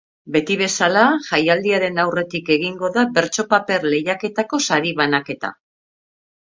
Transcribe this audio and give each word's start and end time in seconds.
Beti 0.35 0.55
bezala, 0.61 1.03
jaialdiaren 1.27 2.01
aurretik 2.05 2.51
egingo 2.57 2.91
da 2.97 3.05
bertso-paper 3.19 3.89
lehiaketako 3.93 4.65
sari-banaketa. 4.71 5.59